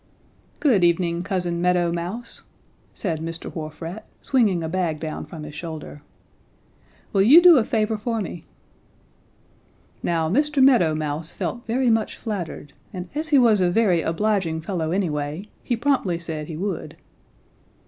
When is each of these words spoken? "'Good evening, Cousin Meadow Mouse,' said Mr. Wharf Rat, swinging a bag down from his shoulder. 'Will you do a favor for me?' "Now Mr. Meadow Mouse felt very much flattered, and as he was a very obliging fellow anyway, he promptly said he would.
"'Good 0.59 0.83
evening, 0.83 1.21
Cousin 1.21 1.61
Meadow 1.61 1.93
Mouse,' 1.93 2.41
said 2.91 3.19
Mr. 3.21 3.53
Wharf 3.53 3.83
Rat, 3.83 4.07
swinging 4.23 4.63
a 4.63 4.67
bag 4.67 4.99
down 4.99 5.27
from 5.27 5.43
his 5.43 5.53
shoulder. 5.53 6.01
'Will 7.13 7.21
you 7.21 7.39
do 7.39 7.59
a 7.59 7.63
favor 7.63 7.97
for 7.99 8.19
me?' 8.19 8.43
"Now 10.01 10.27
Mr. 10.27 10.59
Meadow 10.59 10.95
Mouse 10.95 11.35
felt 11.35 11.67
very 11.67 11.91
much 11.91 12.17
flattered, 12.17 12.73
and 12.91 13.09
as 13.13 13.29
he 13.29 13.37
was 13.37 13.61
a 13.61 13.69
very 13.69 14.01
obliging 14.01 14.61
fellow 14.61 14.89
anyway, 14.89 15.47
he 15.63 15.77
promptly 15.77 16.17
said 16.17 16.47
he 16.47 16.57
would. 16.57 16.97